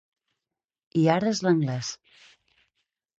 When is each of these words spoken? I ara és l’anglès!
I 1.01 1.03
ara 1.15 1.29
és 1.33 1.41
l’anglès! 1.47 1.91